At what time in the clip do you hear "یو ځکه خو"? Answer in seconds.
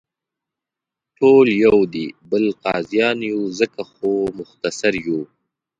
3.31-4.11